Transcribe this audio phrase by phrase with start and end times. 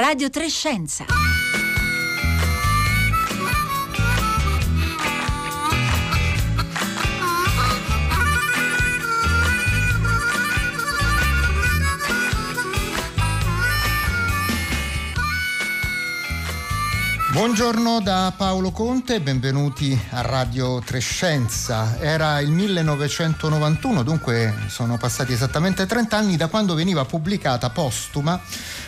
[0.00, 1.04] Radio Trescenza.
[17.32, 21.98] Buongiorno da Paolo Conte, benvenuti a Radio Trescenza.
[22.00, 28.40] Era il 1991, dunque sono passati esattamente 30 anni da quando veniva pubblicata postuma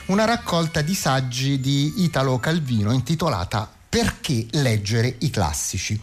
[0.07, 5.99] una raccolta di saggi di Italo Calvino intitolata perché leggere i classici.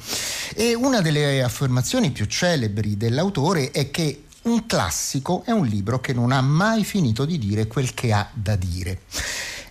[0.56, 6.14] E una delle affermazioni più celebri dell'autore è che un classico è un libro che
[6.14, 9.02] non ha mai finito di dire quel che ha da dire.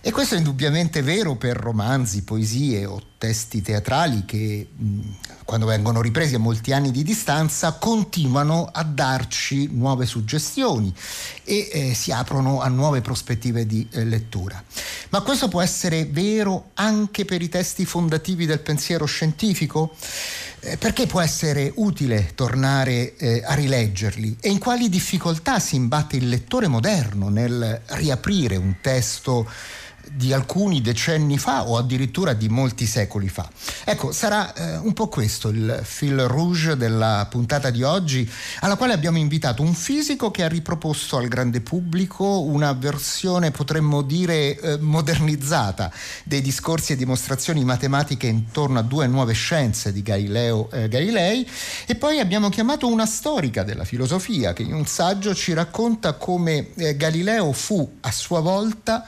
[0.01, 4.69] E questo è indubbiamente vero per romanzi, poesie o testi teatrali che
[5.43, 10.93] quando vengono ripresi a molti anni di distanza continuano a darci nuove suggestioni
[11.43, 14.63] e eh, si aprono a nuove prospettive di eh, lettura.
[15.09, 19.93] Ma questo può essere vero anche per i testi fondativi del pensiero scientifico?
[20.61, 26.17] Eh, perché può essere utile tornare eh, a rileggerli e in quali difficoltà si imbatte
[26.17, 29.49] il lettore moderno nel riaprire un testo
[30.11, 33.49] di alcuni decenni fa o addirittura di molti secoli fa.
[33.83, 38.29] Ecco, sarà eh, un po' questo il fil rouge della puntata di oggi,
[38.61, 44.01] alla quale abbiamo invitato un fisico che ha riproposto al grande pubblico una versione, potremmo
[44.01, 45.91] dire, eh, modernizzata
[46.23, 51.47] dei discorsi e dimostrazioni matematiche intorno a due nuove scienze di Galileo eh, Galilei
[51.85, 56.73] e poi abbiamo chiamato una storica della filosofia che in un saggio ci racconta come
[56.75, 59.07] eh, Galileo fu a sua volta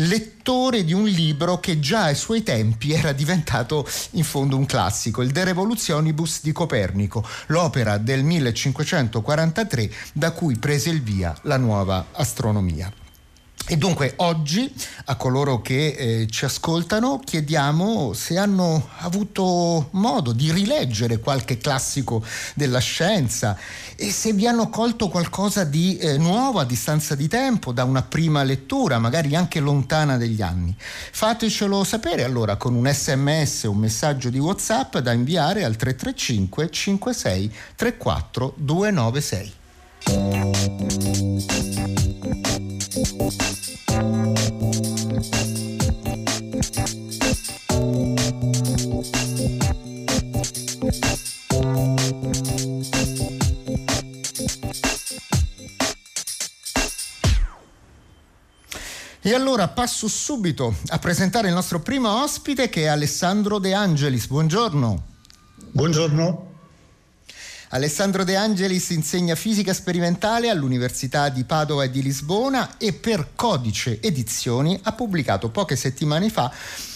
[0.00, 5.22] lettore di un libro che già ai suoi tempi era diventato in fondo un classico,
[5.22, 12.08] il De Revolutionibus di Copernico, l'opera del 1543 da cui prese il via la nuova
[12.12, 12.92] astronomia.
[13.70, 14.72] E dunque oggi
[15.04, 22.24] a coloro che eh, ci ascoltano chiediamo se hanno avuto modo di rileggere qualche classico
[22.54, 23.58] della scienza
[23.94, 28.00] e se vi hanno colto qualcosa di eh, nuovo a distanza di tempo da una
[28.00, 30.74] prima lettura, magari anche lontana degli anni.
[30.78, 36.70] Fatecelo sapere allora con un sms o un messaggio di WhatsApp da inviare al 335
[36.70, 39.52] 56 34 296.
[59.20, 64.28] E allora passo subito a presentare il nostro primo ospite che è Alessandro De Angelis.
[64.28, 65.06] Buongiorno.
[65.72, 66.46] Buongiorno.
[67.70, 74.00] Alessandro De Angelis insegna fisica sperimentale all'Università di Padova e di Lisbona e per Codice
[74.00, 76.52] Edizioni ha pubblicato poche settimane fa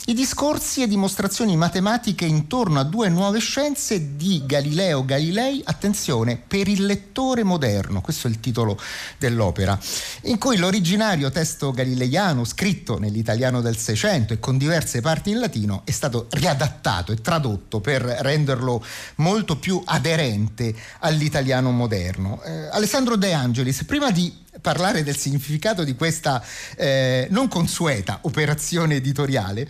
[0.06, 6.66] i discorsi e dimostrazioni matematiche intorno a due nuove scienze di Galileo Galilei, attenzione, per
[6.66, 8.76] il lettore moderno, questo è il titolo
[9.16, 9.78] dell'opera,
[10.22, 15.82] in cui l'originario testo galileiano, scritto nell'italiano del Seicento e con diverse parti in latino,
[15.84, 18.84] è stato riadattato e tradotto per renderlo
[19.16, 22.42] molto più aderente all'italiano moderno.
[22.42, 26.42] Eh, Alessandro De Angelis, prima di parlare del significato di questa
[26.76, 29.68] eh, non consueta operazione editoriale,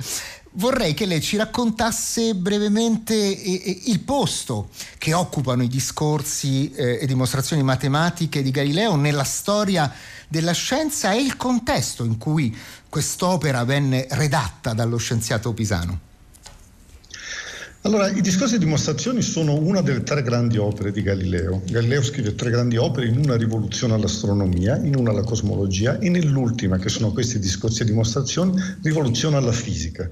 [0.53, 7.07] vorrei che lei ci raccontasse brevemente eh, il posto che occupano i discorsi eh, e
[7.07, 9.93] dimostrazioni matematiche di Galileo nella storia
[10.29, 12.57] della scienza e il contesto in cui
[12.89, 16.11] quest'opera venne redatta dallo scienziato pisano.
[17.85, 21.63] Allora, i discorsi di dimostrazioni sono una delle tre grandi opere di Galileo.
[21.69, 26.79] Galileo scrive tre grandi opere, in una rivoluzione all'astronomia, in una alla cosmologia e nell'ultima,
[26.79, 30.09] che sono questi discorsi di dimostrazioni, rivoluzione alla fisica.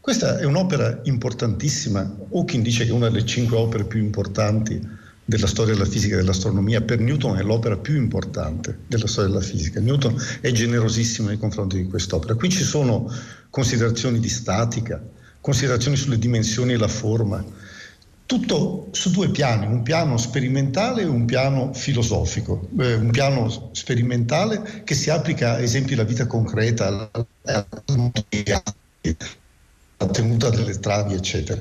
[0.00, 2.00] Questa è un'opera importantissima.
[2.30, 4.84] Hawking dice che è una delle cinque opere più importanti
[5.24, 6.80] della storia della fisica e dell'astronomia.
[6.80, 9.78] Per Newton è l'opera più importante della storia della fisica.
[9.78, 12.34] Newton è generosissimo nei confronti di quest'opera.
[12.34, 13.08] Qui ci sono
[13.48, 15.00] considerazioni di statica,
[15.42, 17.44] considerazioni sulle dimensioni e la forma,
[18.24, 24.82] tutto su due piani, un piano sperimentale e un piano filosofico, eh, un piano sperimentale
[24.84, 27.10] che si applica a esempi alla vita concreta, alla,
[30.12, 31.60] tenuta delle travi, eccetera.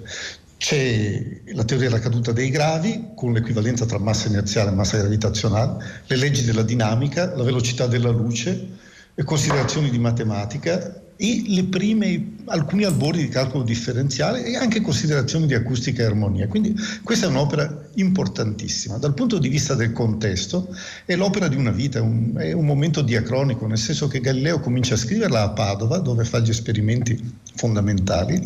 [0.58, 5.84] C'è la teoria della caduta dei gravi con l'equivalenza tra massa inerziale e massa gravitazionale,
[6.06, 8.78] le leggi della dinamica, la velocità della luce,
[9.26, 16.02] considerazioni di matematica e prime, alcuni albori di calcolo differenziale e anche considerazioni di acustica
[16.02, 16.48] e armonia.
[16.48, 18.98] Quindi questa è un'opera importantissima.
[18.98, 20.76] Dal punto di vista del contesto
[21.06, 24.96] è l'opera di una vita, un, è un momento diacronico, nel senso che Galileo comincia
[24.96, 27.20] a scriverla a Padova, dove fa gli esperimenti
[27.54, 28.42] fondamentali,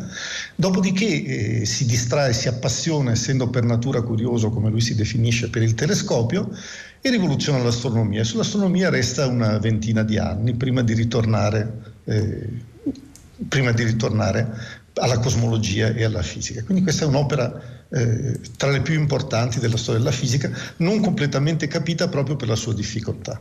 [0.56, 5.62] dopodiché eh, si distrae, si appassiona, essendo per natura curioso, come lui si definisce, per
[5.62, 6.52] il telescopio
[7.00, 8.26] e rivoluziona l'astronomia.
[8.26, 12.50] Sull'astronomia resta una ventina di anni prima di ritornare eh,
[13.48, 16.64] prima di ritornare alla cosmologia e alla fisica.
[16.64, 21.68] Quindi questa è un'opera eh, tra le più importanti della storia della fisica, non completamente
[21.68, 23.40] capita proprio per la sua difficoltà.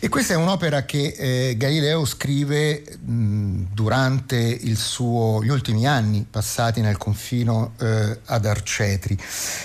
[0.00, 6.80] E questa è un'opera che eh, Galileo scrive mh, durante suo, gli ultimi anni passati
[6.80, 9.16] nel confino eh, ad Arcetri.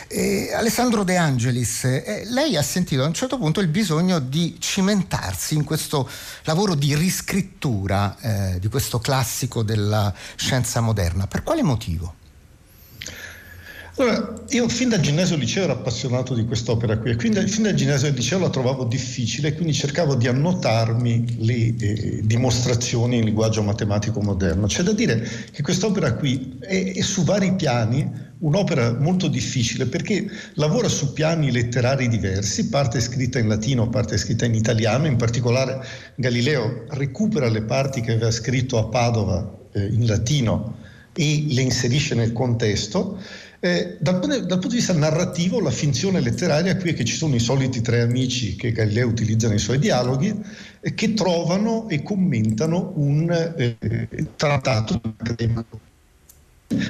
[0.07, 4.57] E Alessandro De Angelis, eh, lei ha sentito a un certo punto il bisogno di
[4.59, 6.09] cimentarsi in questo
[6.43, 11.27] lavoro di riscrittura eh, di questo classico della scienza moderna.
[11.27, 12.18] Per quale motivo?
[13.99, 17.63] Allora, io fin dal ginnasio al liceo ero appassionato di quest'opera qui e quindi, fin
[17.63, 23.25] dal ginnasio al liceo la trovavo difficile, quindi cercavo di annotarmi le eh, dimostrazioni in
[23.25, 24.67] linguaggio matematico moderno.
[24.67, 30.31] C'è da dire che quest'opera qui è, è su vari piani un'opera molto difficile perché
[30.53, 35.85] lavora su piani letterari diversi, parte scritta in latino, parte scritta in italiano, in particolare
[36.15, 42.15] Galileo recupera le parti che aveva scritto a Padova eh, in latino e le inserisce
[42.15, 43.19] nel contesto
[43.61, 47.35] eh, dal, dal, punto di vista narrativo, la finzione letteraria qui è che ci sono
[47.35, 50.33] i soliti tre amici che Galileo utilizza nei suoi dialoghi,
[50.79, 53.77] eh, che trovano e commentano un eh,
[54.37, 55.79] trattato accademico.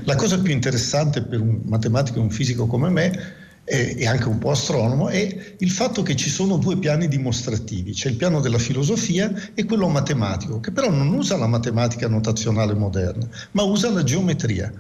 [0.04, 3.39] La cosa più interessante per un matematico e un fisico come me
[3.70, 8.10] e anche un po' astronomo, è il fatto che ci sono due piani dimostrativi, c'è
[8.10, 13.28] il piano della filosofia e quello matematico, che però non usa la matematica notazionale moderna,
[13.52, 14.74] ma usa la geometria.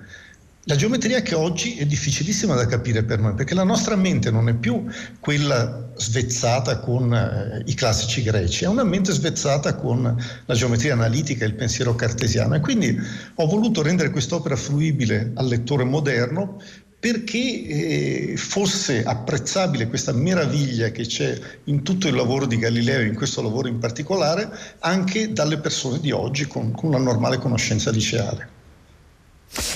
[0.64, 4.50] La geometria che oggi è difficilissima da capire per noi, perché la nostra mente non
[4.50, 4.86] è più
[5.20, 10.16] quella svezzata con eh, i classici greci, è una mente svezzata con
[10.46, 12.56] la geometria analitica e il pensiero cartesiano.
[12.56, 12.96] E quindi
[13.36, 16.60] ho voluto rendere quest'opera fruibile al lettore moderno
[17.00, 23.16] perché eh, fosse apprezzabile questa meraviglia che c'è in tutto il lavoro di Galileo, in
[23.16, 24.50] questo lavoro in particolare,
[24.80, 28.58] anche dalle persone di oggi con, con una normale conoscenza liceale.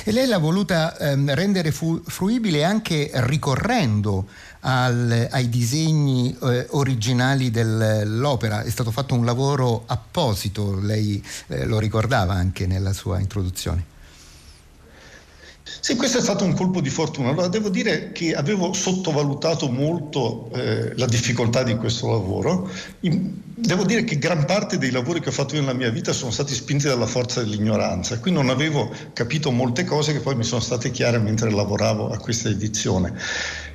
[0.04, 4.28] E lei l'ha voluta ehm, rendere fu- fruibile anche ricorrendo
[4.60, 8.64] al, ai disegni eh, originali dell'opera.
[8.64, 13.92] È stato fatto un lavoro apposito, lei eh, lo ricordava anche nella sua introduzione.
[15.64, 17.30] Sì, questo è stato un colpo di fortuna.
[17.30, 22.70] Allora, devo dire che avevo sottovalutato molto eh, la difficoltà di questo lavoro.
[23.00, 26.54] Devo dire che gran parte dei lavori che ho fatto nella mia vita sono stati
[26.54, 30.92] spinti dalla forza dell'ignoranza, qui non avevo capito molte cose che poi mi sono state
[30.92, 33.14] chiare mentre lavoravo a questa edizione.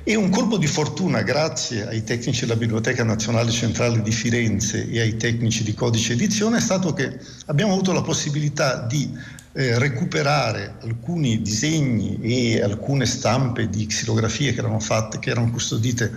[0.03, 4.99] E un colpo di fortuna, grazie ai tecnici della Biblioteca Nazionale Centrale di Firenze e
[4.99, 10.75] ai tecnici di Codice Edizione, è stato che abbiamo avuto la possibilità di eh, recuperare
[10.81, 16.11] alcuni disegni e alcune stampe di xilografie che erano fatte, che erano custodite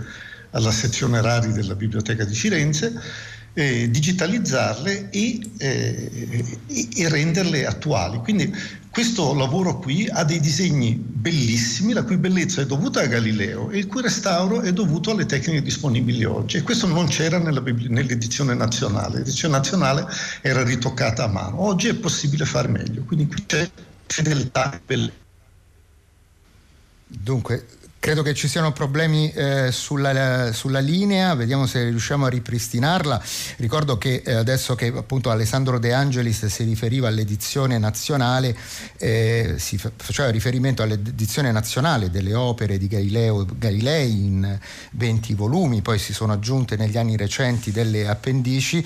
[0.50, 2.92] alla sezione rari della Biblioteca di Firenze,
[3.54, 6.58] eh, digitalizzarle e, eh,
[6.96, 8.18] e, renderle attuali.
[8.18, 8.54] Quindi
[8.92, 13.78] questo lavoro qui ha dei disegni bellissimi, la cui bellezza è dovuta a Galileo e
[13.78, 16.58] il cui restauro è dovuto alle tecniche disponibili oggi.
[16.58, 19.18] E questo non c'era nella, nell'edizione nazionale.
[19.18, 20.06] L'edizione nazionale
[20.42, 21.62] era ritoccata a mano.
[21.62, 23.02] Oggi è possibile fare meglio.
[23.04, 23.66] Quindi qui c'è
[24.04, 25.16] fedeltà e bellezza.
[27.06, 27.66] Dunque,
[28.02, 33.22] Credo che ci siano problemi eh, sulla, sulla, linea, vediamo se riusciamo a ripristinarla.
[33.58, 38.56] Ricordo che eh, adesso che appunto Alessandro De Angelis si riferiva all'edizione nazionale,
[38.98, 44.58] eh, si faceva riferimento all'edizione nazionale delle opere di Galileo Galilei in
[44.94, 48.84] 20 volumi, poi si sono aggiunte negli anni recenti delle appendici.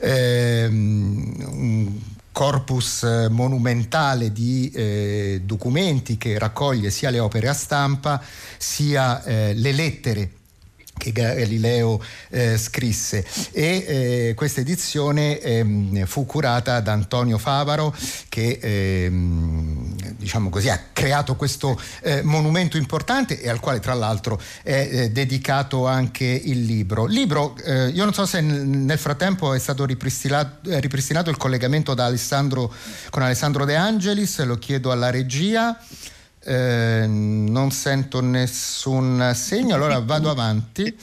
[0.00, 8.22] Um, corpus eh, monumentale di eh, documenti che raccoglie sia le opere a stampa
[8.56, 10.30] sia eh, le lettere
[11.00, 13.24] che Galileo eh, scrisse.
[13.52, 17.96] E eh, questa edizione eh, fu curata da Antonio Favaro
[18.28, 24.38] che ehm, diciamo così, ha creato questo eh, monumento importante e al quale tra l'altro
[24.62, 27.06] è eh, dedicato anche il libro.
[27.06, 32.72] Libro, eh, io non so se nel frattempo è stato ripristinato, ripristinato il collegamento Alessandro,
[33.08, 35.76] con Alessandro De Angelis, lo chiedo alla regia.
[36.42, 40.94] Eh, non sento nessun segno, allora vado avanti.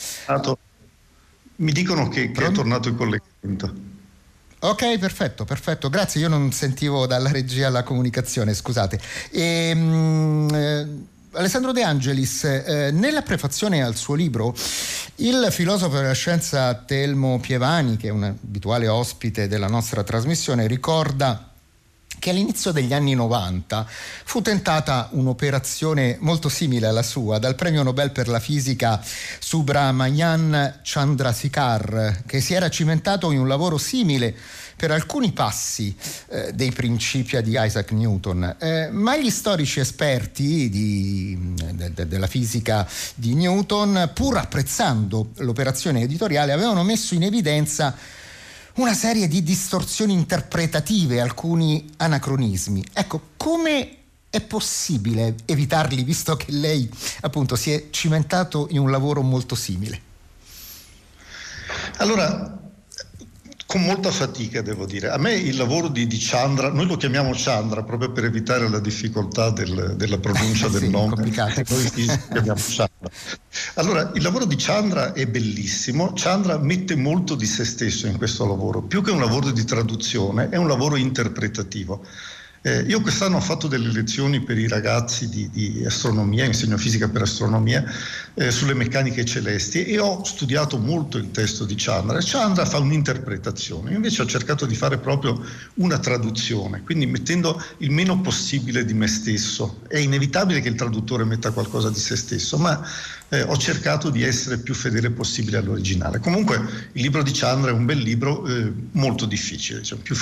[1.58, 3.87] Mi dicono che, che è tornato il collegamento.
[4.60, 5.90] Ok, perfetto, perfetto.
[5.90, 9.00] Grazie, io non sentivo dalla regia la comunicazione, scusate.
[9.30, 10.88] E, ehm, eh,
[11.34, 14.56] Alessandro De Angelis, eh, nella prefazione al suo libro,
[15.18, 21.52] il filosofo della scienza Telmo Pievani, che è un abituale ospite della nostra trasmissione, ricorda
[22.20, 23.86] che all'inizio degli anni 90
[24.24, 29.02] fu tentata un'operazione molto simile alla sua dal premio Nobel per la fisica
[29.40, 34.36] Subramanian Chandrasekhar, che si era cimentato in un lavoro simile
[34.78, 35.94] per alcuni passi
[36.30, 42.28] eh, dei principi di Isaac Newton, eh, ma gli storici esperti di, de, de, della
[42.28, 47.96] fisica di Newton, pur apprezzando l'operazione editoriale, avevano messo in evidenza
[48.78, 52.84] una serie di distorsioni interpretative, alcuni anacronismi.
[52.94, 53.96] Ecco, come
[54.30, 56.90] è possibile evitarli visto che lei
[57.22, 60.02] appunto si è cimentato in un lavoro molto simile?
[61.98, 62.60] Allora,
[63.68, 65.10] con molta fatica devo dire.
[65.10, 68.80] A me il lavoro di, di Chandra, noi lo chiamiamo Chandra proprio per evitare la
[68.80, 71.16] difficoltà del, della pronuncia del sì, nome.
[71.16, 71.64] Complicato.
[71.68, 73.12] Noi chiamiamo Chandra.
[73.74, 76.14] Allora, il lavoro di Chandra è bellissimo.
[76.16, 78.82] Chandra mette molto di se stesso in questo lavoro.
[78.82, 82.06] Più che un lavoro di traduzione, è un lavoro interpretativo.
[82.62, 87.08] Eh, io quest'anno ho fatto delle lezioni per i ragazzi di, di astronomia, insegno fisica
[87.08, 87.84] per astronomia,
[88.34, 92.20] eh, sulle meccaniche celesti e ho studiato molto il testo di Chandra.
[92.22, 95.42] Chandra fa un'interpretazione, io invece ho cercato di fare proprio
[95.76, 99.82] una traduzione, quindi mettendo il meno possibile di me stesso.
[99.88, 102.82] È inevitabile che il traduttore metta qualcosa di se stesso, ma
[103.30, 106.20] eh, ho cercato di essere più fedele possibile all'originale.
[106.20, 110.16] Comunque il libro di Chandra è un bel libro eh, molto difficile, cioè più,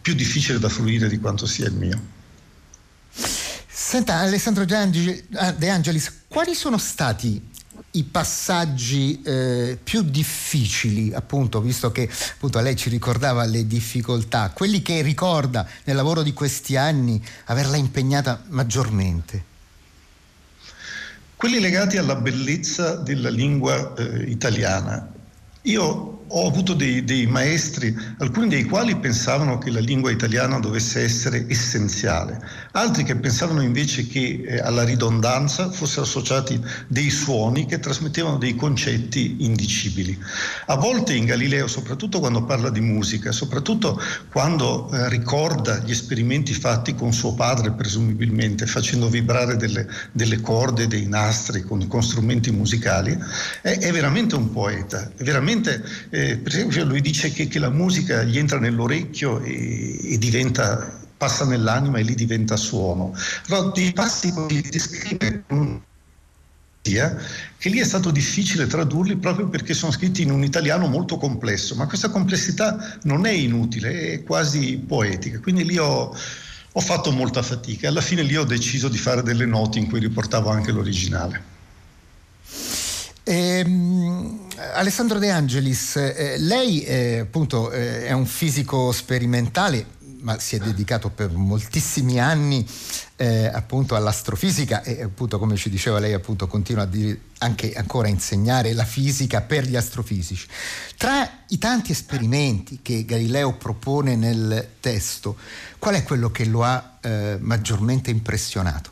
[0.00, 2.16] più, difficile da fruire di quanto sia il mio.
[3.66, 7.56] Senta Alessandro De Angelis, quali sono stati
[7.92, 14.82] i passaggi eh, più difficili, appunto, visto che appunto lei ci ricordava le difficoltà, quelli
[14.82, 19.47] che ricorda nel lavoro di questi anni averla impegnata maggiormente?
[21.38, 25.08] Quelli legati alla bellezza della lingua eh, italiana.
[25.62, 31.02] Io ho avuto dei, dei, maestri, alcuni dei quali pensavano che la lingua italiana dovesse
[31.02, 32.40] essere essenziale,
[32.72, 38.54] altri che pensavano invece che eh, alla ridondanza fossero associati dei suoni che trasmettevano dei
[38.54, 40.18] concetti indicibili.
[40.66, 46.52] A volte in Galileo, soprattutto quando parla di musica, soprattutto quando eh, ricorda gli esperimenti
[46.52, 52.50] fatti con suo padre, presumibilmente, facendo vibrare delle, delle corde, dei nastri con, con strumenti
[52.50, 53.16] musicali,
[53.62, 57.70] è, è, veramente un poeta, è veramente eh, per esempio lui dice che, che, la
[57.70, 63.14] musica gli entra nell'orecchio e, e diventa passa nell'anima e lì diventa suono.
[63.46, 65.44] Però di passi così descrive
[67.58, 71.74] che lì è stato difficile tradurli proprio perché sono scritti in un italiano molto complesso,
[71.74, 75.40] ma questa complessità non è inutile, è quasi poetica.
[75.40, 76.16] Quindi lì ho,
[76.72, 77.88] ho fatto molta fatica.
[77.88, 81.56] Alla fine lì ho deciso di fare delle note in cui riportavo anche l'originale.
[83.30, 90.56] Ehm, Alessandro De Angelis, eh, lei eh, appunto eh, è un fisico sperimentale ma si
[90.56, 92.66] è dedicato per moltissimi anni
[93.16, 98.08] eh, appunto all'astrofisica e appunto come ci diceva lei appunto continua a dire anche ancora
[98.08, 100.48] a insegnare la fisica per gli astrofisici.
[100.96, 105.36] Tra i tanti esperimenti che Galileo propone nel testo,
[105.78, 108.90] qual è quello che lo ha eh, maggiormente impressionato?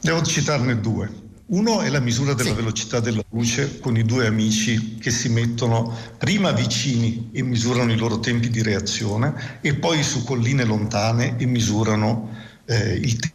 [0.00, 1.25] Devo citarne due.
[1.48, 2.56] Uno è la misura della sì.
[2.56, 7.96] velocità della luce con i due amici che si mettono prima vicini e misurano i
[7.96, 12.34] loro tempi di reazione e poi su colline lontane e misurano
[12.64, 13.34] eh, il tempo.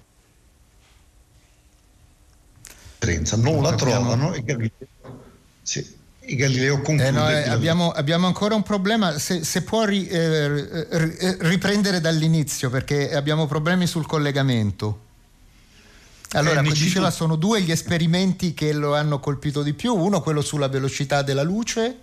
[3.38, 4.72] Non la trovano e Galileo,
[5.62, 7.08] sì, e Galileo conclude.
[7.08, 12.70] Eh no, eh, abbiamo, abbiamo, ancora un problema, se, se può ri, eh, riprendere dall'inizio
[12.70, 15.10] perché abbiamo problemi sul collegamento.
[16.34, 17.12] Allora, eh, diceva, cito...
[17.12, 21.44] sono due gli esperimenti che lo hanno colpito di più, uno quello sulla velocità della
[21.44, 21.98] luce.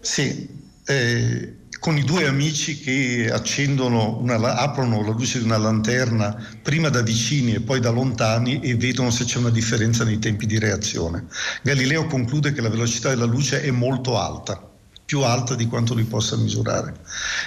[0.00, 0.48] Sì,
[0.84, 6.88] eh, con i due amici che accendono una, aprono la luce di una lanterna prima
[6.88, 10.58] da vicini e poi da lontani e vedono se c'è una differenza nei tempi di
[10.58, 11.26] reazione.
[11.62, 14.70] Galileo conclude che la velocità della luce è molto alta
[15.04, 16.94] più alta di quanto lui possa misurare.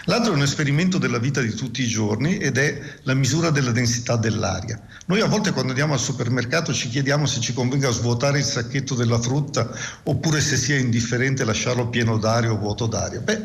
[0.06, 3.72] L'altro è un esperimento della vita di tutti i giorni ed è la misura della
[3.72, 4.80] densità dell'aria.
[5.08, 8.96] Noi a volte quando andiamo al supermercato ci chiediamo se ci convenga svuotare il sacchetto
[8.96, 9.70] della frutta
[10.04, 13.20] oppure se sia indifferente lasciarlo pieno d'aria o vuoto d'aria.
[13.20, 13.44] Beh,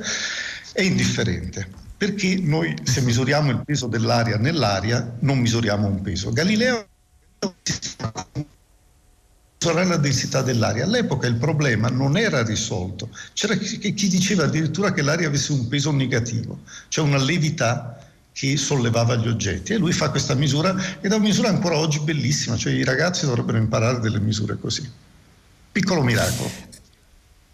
[0.72, 6.32] è indifferente perché noi se misuriamo il peso dell'aria nell'aria non misuriamo un peso.
[6.32, 6.86] Galileo
[9.62, 10.84] la densità dell'aria.
[10.84, 15.68] All'epoca il problema non era risolto, c'era chi, chi diceva addirittura che l'aria avesse un
[15.68, 17.98] peso negativo, cioè una levità
[18.32, 22.00] che sollevava gli oggetti e lui fa questa misura ed è una misura ancora oggi
[22.00, 24.88] bellissima, cioè i ragazzi dovrebbero imparare delle misure così.
[25.72, 26.50] Piccolo miracolo.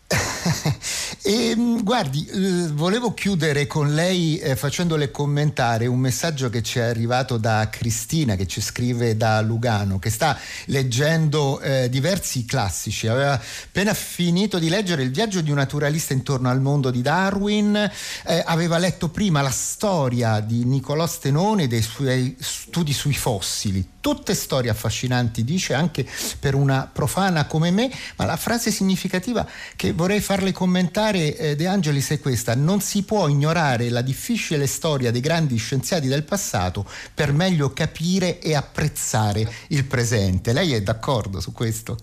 [1.22, 6.78] e, mm, guardi, eh, volevo chiudere con lei eh, facendole commentare un messaggio che ci
[6.78, 13.06] è arrivato da Cristina, che ci scrive da Lugano, che sta leggendo eh, diversi classici.
[13.06, 17.76] Aveva appena finito di leggere Il viaggio di un naturalista intorno al mondo di Darwin,
[17.76, 23.94] eh, aveva letto prima la storia di Niccolò Stenone e dei suoi studi sui fossili.
[24.00, 26.06] Tutte storie affascinanti, dice anche
[26.38, 29.44] per una profana come me, ma la frase significativa
[29.74, 30.94] che vorrei farle commentare
[31.36, 36.08] eh, De Angelis è questa, non si può ignorare la difficile storia dei grandi scienziati
[36.08, 40.54] del passato per meglio capire e apprezzare il presente.
[40.54, 41.98] Lei è d'accordo su questo?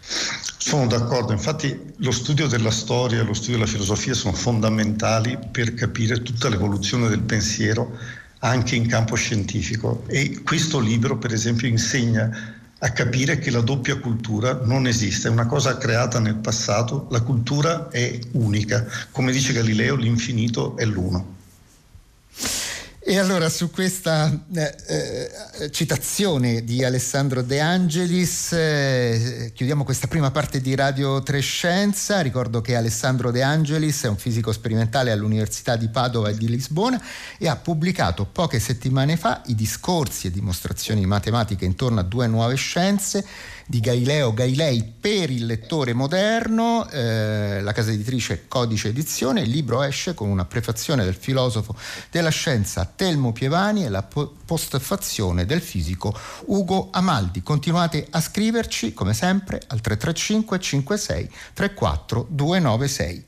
[0.00, 5.74] Sono d'accordo, infatti lo studio della storia e lo studio della filosofia sono fondamentali per
[5.74, 7.94] capire tutta l'evoluzione del pensiero
[8.40, 13.98] anche in campo scientifico e questo libro per esempio insegna a capire che la doppia
[13.98, 19.52] cultura non esiste, è una cosa creata nel passato, la cultura è unica, come dice
[19.52, 21.37] Galileo l'infinito è l'uno.
[23.10, 30.30] E allora su questa eh, eh, citazione di Alessandro De Angelis eh, chiudiamo questa prima
[30.30, 32.20] parte di Radio Trescenza.
[32.20, 37.02] Ricordo che Alessandro De Angelis è un fisico sperimentale all'Università di Padova e di Lisbona
[37.38, 42.56] e ha pubblicato poche settimane fa i discorsi e dimostrazioni matematiche intorno a due nuove
[42.56, 43.24] scienze
[43.68, 49.82] di Galileo Galilei per il lettore moderno, eh, la casa editrice Codice Edizione, il libro
[49.82, 51.76] esce con una prefazione del filosofo
[52.10, 56.12] della scienza Telmo Pievani e la postfazione del fisico
[56.46, 57.44] Ugo Amaldi.
[57.44, 63.26] Continuate a scriverci come sempre al 335 56 34 296.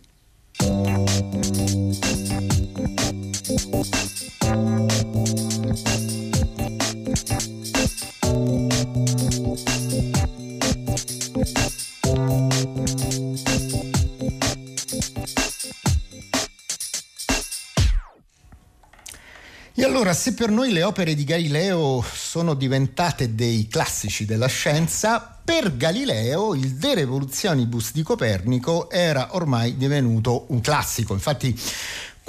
[20.00, 25.76] Allora, se per noi le opere di Galileo sono diventate dei classici della scienza, per
[25.76, 31.12] Galileo il De Revolutionibus di Copernico era ormai divenuto un classico.
[31.12, 31.54] Infatti,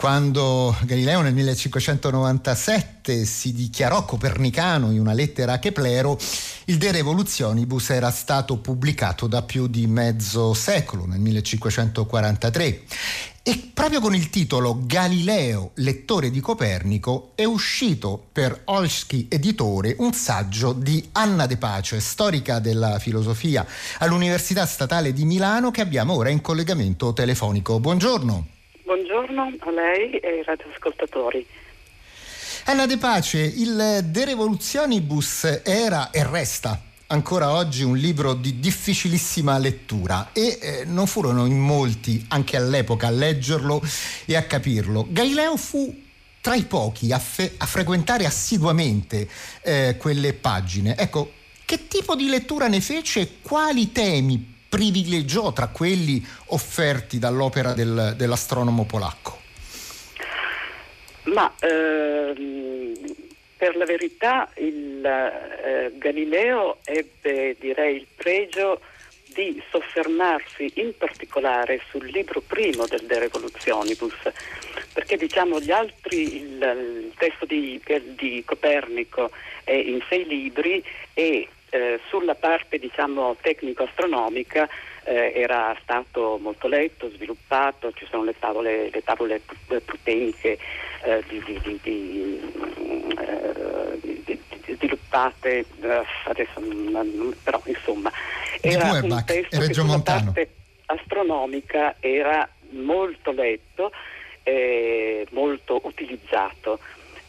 [0.01, 6.17] quando Galileo nel 1597 si dichiarò copernicano in una lettera a Keplero,
[6.65, 12.81] il De Revolutionibus era stato pubblicato da più di mezzo secolo, nel 1543.
[13.43, 20.13] E proprio con il titolo Galileo, lettore di Copernico, è uscito per Olsky Editore un
[20.13, 23.63] saggio di Anna De Pace, storica della filosofia
[23.99, 27.79] all'Università Statale di Milano, che abbiamo ora in collegamento telefonico.
[27.79, 28.60] Buongiorno.
[28.93, 31.47] Buongiorno a lei e ai radioascoltatori.
[32.65, 36.77] Anna De Pace, il De Revolutionibus era e resta
[37.07, 43.07] ancora oggi un libro di difficilissima lettura e eh, non furono in molti, anche all'epoca,
[43.07, 43.81] a leggerlo
[44.25, 45.07] e a capirlo.
[45.09, 45.97] Galileo fu
[46.41, 49.25] tra i pochi a, fe- a frequentare assiduamente
[49.61, 50.97] eh, quelle pagine.
[50.97, 51.31] Ecco,
[51.63, 58.13] che tipo di lettura ne fece e quali temi privilegiò tra quelli offerti dall'opera del,
[58.15, 59.39] dell'astronomo polacco?
[61.23, 62.93] Ma ehm,
[63.57, 68.79] per la verità il eh, Galileo ebbe direi il pregio
[69.33, 74.15] di soffermarsi in particolare sul libro primo del De Revolutionibus,
[74.93, 77.81] perché diciamo gli altri, il, il testo di,
[78.15, 79.31] di, Copernico
[79.65, 84.67] è in sei libri e eh, sulla parte diciamo tecnico-astronomica
[85.03, 90.57] eh, era stato molto letto, sviluppato, ci sono le tavole, le tavole proteiche
[91.03, 92.39] eh, di, di, di,
[93.17, 94.39] eh,
[94.75, 96.61] sviluppate, eh, adesso,
[97.41, 98.11] però insomma
[98.59, 100.49] era un testo che sulla parte
[100.87, 103.91] astronomica era molto letto,
[104.43, 106.79] eh, molto utilizzato.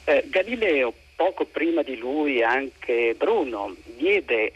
[0.04, 4.54] Eh, Galileo, poco prima di lui anche Bruno, diede,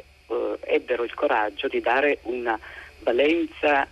[0.62, 2.58] ebbero il coraggio di dare una
[3.04, 3.86] valenza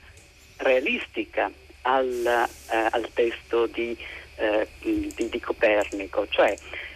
[0.57, 1.49] realistica
[1.83, 3.97] al, eh, al testo di,
[4.39, 6.53] eh, di, di, Copernico, cioè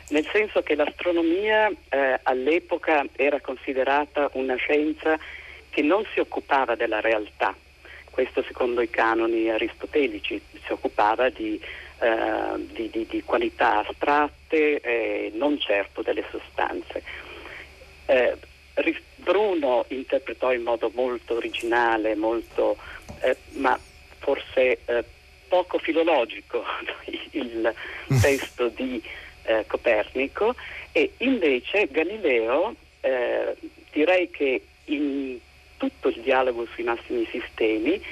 [0.09, 5.17] nel senso che l'astronomia eh, all'epoca era considerata una scienza
[5.71, 7.55] che non si occupava della realtà,
[8.11, 11.61] questo secondo i canoni aristotelici, si occupava di,
[12.01, 17.03] eh, di, di, di qualità astratte e non certo delle sostanze.
[18.07, 18.37] Eh,
[19.17, 22.77] Bruno interpretò in modo molto originale, molto,
[23.21, 23.79] eh, ma
[24.19, 25.05] forse eh,
[25.49, 26.63] poco filologico
[27.33, 27.75] il
[28.21, 29.03] testo di
[29.43, 30.55] eh, Copernico
[30.93, 33.57] e invece Galileo eh,
[33.93, 35.39] direi che in
[35.77, 38.03] tutto il dialogo sui massimi sistemi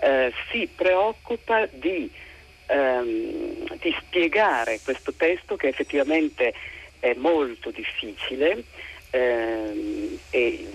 [0.00, 2.10] eh, si preoccupa di,
[2.70, 6.54] ehm, di spiegare questo testo che effettivamente
[7.00, 8.62] è molto difficile
[9.10, 10.66] ehm, e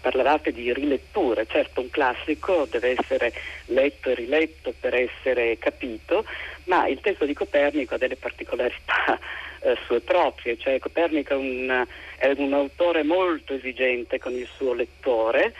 [0.00, 3.32] parlavate di riletture, certo un classico deve essere
[3.66, 6.24] letto e riletto per essere capito,
[6.64, 9.18] ma il testo di Copernico ha delle particolarità
[9.62, 11.86] eh, sue proprie, cioè Copernico è un,
[12.18, 15.52] è un, autore molto esigente con il suo lettore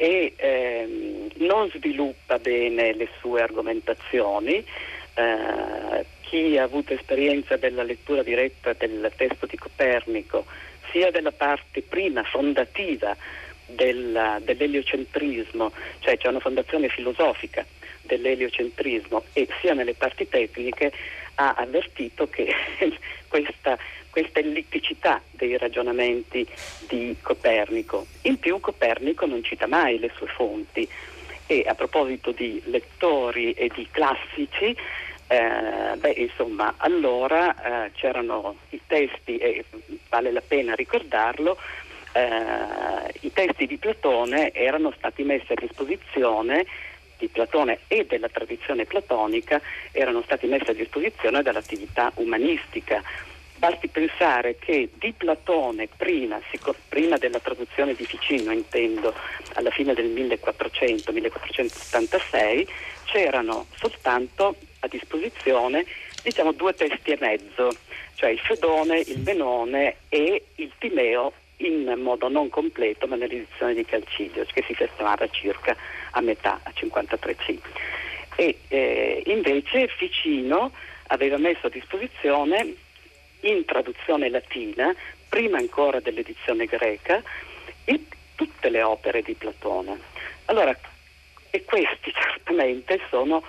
[0.00, 4.64] e ehm, non sviluppa bene le sue argomentazioni.
[5.12, 10.46] Eh, chi ha avuto esperienza della lettura diretta del testo di Copernico,
[10.90, 13.14] sia della parte prima fondativa
[13.66, 17.62] della, dell'eliocentrismo, cioè c'è una fondazione filosofica
[18.00, 20.92] dell'eliocentrismo e sia nelle parti tecniche
[21.34, 22.50] ha avvertito che
[23.28, 23.76] questa,
[24.10, 26.46] questa ellitticità dei ragionamenti
[26.88, 28.06] di Copernico.
[28.22, 30.88] In più Copernico non cita mai le sue fonti
[31.46, 34.76] e a proposito di lettori e di classici,
[35.26, 39.64] eh, beh, insomma, allora eh, c'erano i testi, e
[40.08, 41.56] vale la pena ricordarlo,
[42.12, 46.66] eh, i testi di Platone erano stati messi a disposizione
[47.18, 49.60] di Platone e della tradizione platonica
[49.92, 53.02] erano stati messi a disposizione dall'attività umanistica.
[53.60, 56.40] Basti pensare che di Platone, prima,
[56.88, 59.12] prima della traduzione di Ficino, intendo,
[59.52, 62.66] alla fine del 1400-1476,
[63.04, 65.84] c'erano soltanto a disposizione
[66.22, 67.68] diciamo, due testi e mezzo,
[68.14, 73.84] cioè il Fedone, il Benone e il Timeo in modo non completo, ma nell'edizione di
[73.84, 75.76] Calcidio, che si fermava circa
[76.12, 77.58] a metà, a 53C.
[78.36, 80.72] E eh, invece Ficino
[81.08, 82.88] aveva messo a disposizione
[83.40, 84.94] in traduzione latina,
[85.28, 87.22] prima ancora dell'edizione greca,
[88.40, 90.00] tutte le opere di Platone.
[90.46, 90.74] Allora,
[91.50, 93.42] e questi certamente sono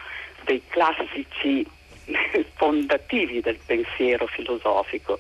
[0.43, 1.65] dei classici
[2.55, 5.17] fondativi del pensiero filosofico.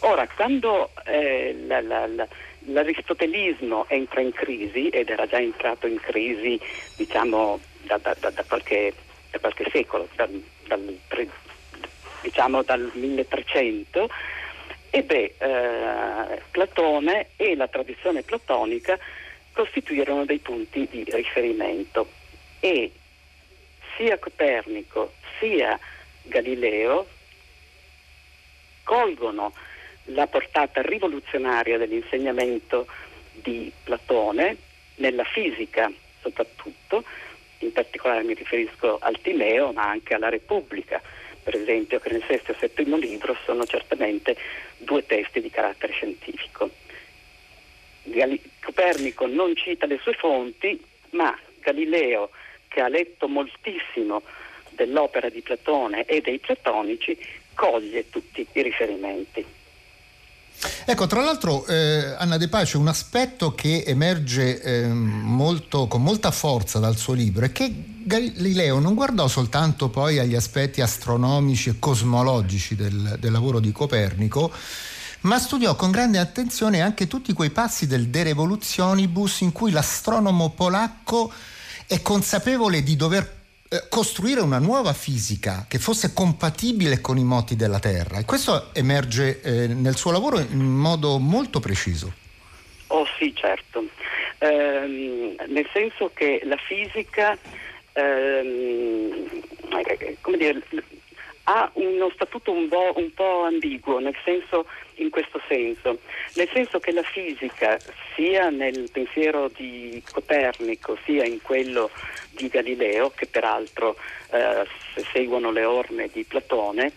[0.00, 2.28] Ora, quando eh, la, la, la,
[2.66, 6.60] l'aristotelismo entra in crisi, ed era già entrato in crisi
[6.96, 8.92] diciamo, da, da, da, da qualche,
[9.40, 10.40] qualche, secolo, dal,
[12.24, 14.08] diciamo dal 1300,
[14.90, 18.98] ebbe eh, Platone e la tradizione platonica
[19.52, 22.08] costituirono dei punti di riferimento.
[22.60, 22.90] E
[23.96, 25.78] sia Copernico sia
[26.22, 27.06] Galileo
[28.82, 29.52] colgono
[30.08, 32.86] la portata rivoluzionaria dell'insegnamento
[33.32, 34.56] di Platone
[34.96, 35.90] nella fisica
[36.24, 37.04] soprattutto,
[37.58, 41.00] in particolare mi riferisco al Timeo ma anche alla Repubblica,
[41.44, 44.34] per esempio che nel sesto e settimo libro sono certamente
[44.78, 46.70] due testi di carattere scientifico.
[48.60, 52.30] Copernico non cita le sue fonti, ma Galileo,
[52.68, 54.22] che ha letto moltissimo
[54.70, 57.16] dell'opera di Platone e dei platonici,
[57.54, 59.44] coglie tutti i riferimenti.
[60.86, 66.30] Ecco, tra l'altro eh, Anna De Pace, un aspetto che emerge eh, molto, con molta
[66.30, 67.72] forza dal suo libro è che
[68.04, 74.52] Galileo non guardò soltanto poi agli aspetti astronomici e cosmologici del, del lavoro di Copernico,
[75.20, 80.50] ma studiò con grande attenzione anche tutti quei passi del De Revolutionibus in cui l'astronomo
[80.50, 81.32] polacco
[81.86, 83.42] è consapevole di dover
[83.74, 88.70] eh, costruire una nuova fisica che fosse compatibile con i moti della Terra e questo
[88.72, 92.12] emerge eh, nel suo lavoro in modo molto preciso.
[92.88, 93.84] Oh sì, certo,
[94.38, 97.36] ehm, nel senso che la fisica
[97.94, 99.42] ehm,
[100.20, 100.62] come dire,
[101.44, 105.98] ha uno statuto un po', un po', ambiguo, nel senso, in questo senso,
[106.34, 107.78] nel senso che la fisica,
[108.14, 111.90] sia nel pensiero di Copernico, sia in quello
[112.30, 113.96] di Galileo, che peraltro
[114.30, 114.66] eh,
[115.12, 116.92] seguono le orme di Platone,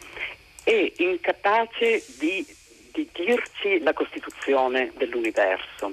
[0.64, 2.46] è incapace di,
[2.92, 5.90] di dirci la costituzione dell'universo.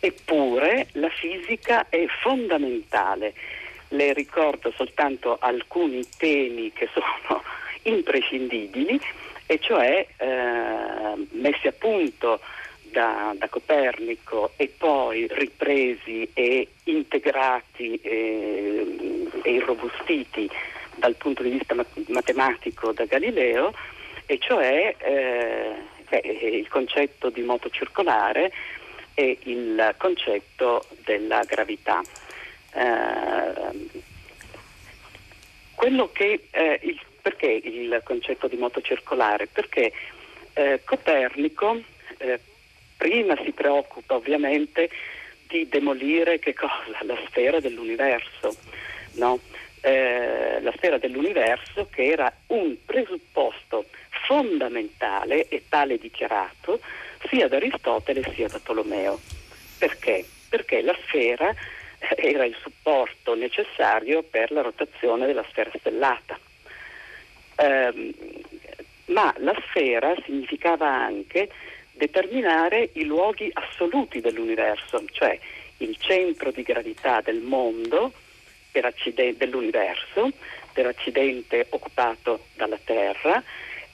[0.00, 3.34] Eppure la fisica è fondamentale
[3.88, 7.42] le ricordo soltanto alcuni temi che sono
[7.82, 9.00] imprescindibili,
[9.46, 12.40] e cioè eh, messi a punto
[12.82, 20.48] da, da, Copernico e poi ripresi e integrati e, e irrobustiti
[20.94, 21.74] dal punto di vista
[22.06, 23.74] matematico da Galileo,
[24.26, 25.74] e cioè eh,
[26.08, 28.52] beh, il concetto di moto circolare
[29.14, 32.00] e il concetto della gravità.
[32.74, 34.02] Eh,
[35.74, 39.46] quello che, eh, il, perché il concetto di moto circolare?
[39.46, 39.90] Perché
[40.52, 41.80] eh, Copernico
[42.18, 42.38] eh,
[42.98, 44.90] prima si preoccupa ovviamente
[45.48, 46.38] di demolire?
[47.06, 48.54] La sfera dell'universo,
[49.12, 49.40] no?
[49.80, 53.86] eh, la sfera dell'universo che era un presupposto
[54.26, 56.80] fondamentale e tale dichiarato
[57.30, 59.18] sia da Aristotele sia da Tolomeo.
[59.78, 60.26] Perché?
[60.50, 66.38] Perché la sfera eh, era il supporto necessario per la rotazione della sfera stellata.
[67.56, 68.14] Eh,
[69.06, 71.50] ma la sfera significava anche
[71.92, 75.38] determinare i luoghi assoluti dell'universo, cioè
[75.78, 78.12] il centro di gravità del mondo,
[78.70, 80.30] per accidente, dell'universo,
[80.72, 83.42] per accidente occupato dalla Terra,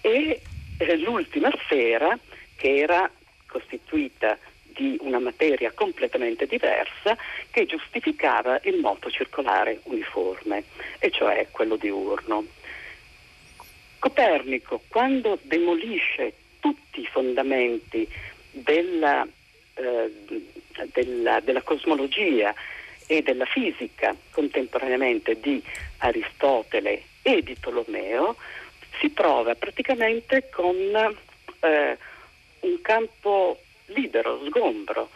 [0.00, 0.40] e
[0.78, 2.18] eh, l'ultima sfera
[2.56, 3.10] che era
[3.46, 7.16] costituita di una materia completamente diversa
[7.50, 10.64] che giustificava il moto circolare uniforme,
[10.98, 12.46] e cioè quello diurno.
[14.00, 18.08] Copernico, quando demolisce tutti i fondamenti
[18.50, 19.28] della,
[19.74, 20.12] eh,
[20.92, 22.54] della, della cosmologia
[23.06, 25.62] e della fisica contemporaneamente di
[25.98, 28.36] Aristotele e di Tolomeo,
[28.98, 31.98] si trova praticamente con eh,
[32.60, 35.10] un campo libero, sgombro.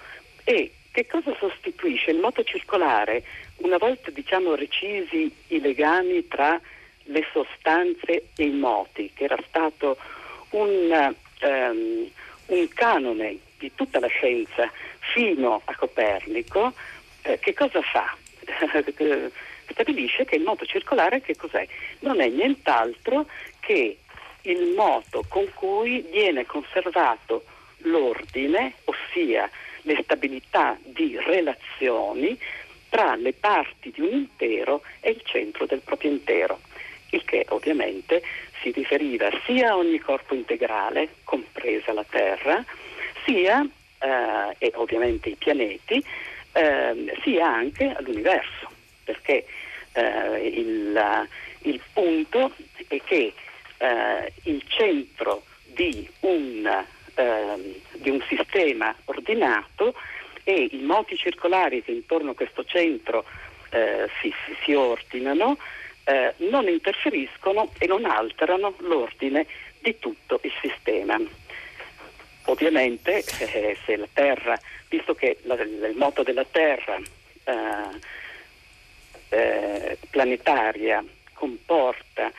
[0.44, 3.24] E che cosa sostituisce il moto circolare?
[3.56, 6.60] Una volta diciamo recisi i legami tra
[7.04, 9.96] le sostanze e i moti, che era stato
[10.50, 12.10] un, um,
[12.46, 14.70] un canone di tutta la scienza
[15.12, 16.72] fino a Copernico,
[17.22, 18.16] eh, che cosa fa?
[19.70, 21.66] Stabilisce che il moto circolare che cos'è?
[22.00, 23.26] Non è nient'altro
[23.60, 23.98] che
[24.42, 27.44] il moto con cui viene conservato
[27.78, 29.48] l'ordine, ossia
[29.82, 32.38] le stabilità di relazioni
[32.88, 36.60] tra le parti di un intero e il centro del proprio intero,
[37.14, 38.22] il che ovviamente
[38.60, 42.64] si riferiva sia a ogni corpo integrale, compresa la Terra,
[43.24, 43.66] sia,
[43.98, 46.04] eh, e ovviamente i pianeti,
[46.52, 48.68] eh, sia anche all'universo,
[49.04, 49.44] perché
[49.92, 51.28] eh, il,
[51.62, 52.52] il, punto
[52.88, 53.32] è che
[53.78, 59.94] eh, il centro di un, ehm, di un sistema ordinato
[60.44, 63.24] e i moti circolari che intorno a questo centro
[63.70, 65.58] eh, si, si, ordinano
[66.04, 69.46] eh, non interferiscono e non alterano l'ordine
[69.80, 71.18] di tutto il sistema.
[72.46, 76.98] Ovviamente eh, se la Terra, visto che la, il moto della Terra
[77.44, 77.52] eh,
[79.30, 82.30] eh, planetaria comporta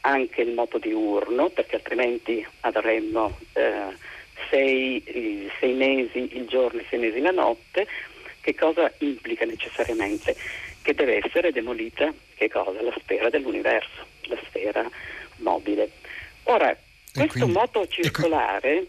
[0.00, 3.96] anche il moto diurno, perché altrimenti avremmo eh,
[4.50, 7.86] sei, sei, mesi il giorno e sei mesi la notte,
[8.40, 10.36] che cosa implica necessariamente?
[10.82, 14.88] Che deve essere demolita la sfera dell'universo, la sfera
[15.36, 15.90] mobile.
[16.44, 16.76] Ora,
[17.12, 18.86] questo quindi, moto circolare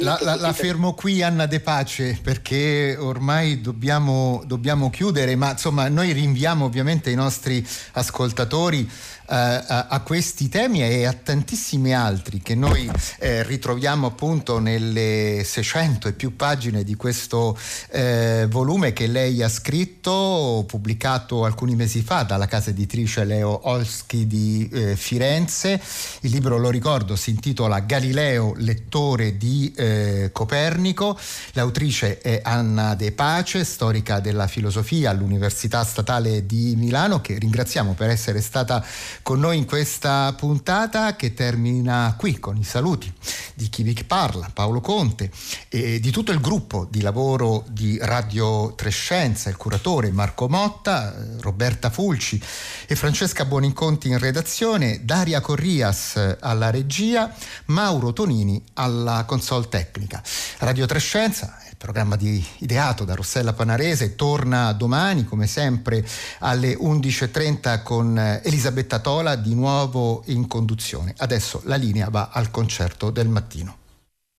[0.00, 5.88] la, la, la, fermo qui Anna De Pace perché ormai dobbiamo, dobbiamo chiudere, ma insomma
[5.88, 8.86] noi rinviamo ovviamente i nostri ascoltatori
[9.26, 16.08] a, a, questi temi e a tantissimi altri che noi eh, ritroviamo appunto nelle 600
[16.08, 17.56] e più pagine di questo
[17.90, 24.26] eh, volume che lei ha scritto, pubblicato alcuni mesi fa dalla casa editrice Leo Olski
[24.26, 25.80] di eh, Firenze.
[26.20, 31.18] Il libro, lo ricordo, si intitola Galileo, lettore di eh, Copernico.
[31.52, 38.10] L'autrice è Anna De Pace, storica della filosofia all'Università Statale di Milano, che ringraziamo per
[38.10, 38.84] essere stata
[39.22, 43.12] con noi in questa puntata che termina qui con i saluti
[43.54, 45.30] di chi vi parla, Paolo Conte
[45.68, 51.90] e di tutto il gruppo di lavoro di Radio Trescenza, il curatore Marco Motta, Roberta
[51.90, 52.42] Fulci
[52.86, 57.32] e Francesca Buoninconti in redazione, Daria Corrias alla regia,
[57.66, 60.22] Mauro Tonini alla console tecnica.
[60.58, 66.06] Radio Trescenza programma di, ideato da Rossella Panarese, torna domani come sempre
[66.38, 71.12] alle 11.30 con eh, Elisabetta Tola di nuovo in conduzione.
[71.16, 73.81] Adesso la linea va al concerto del mattino.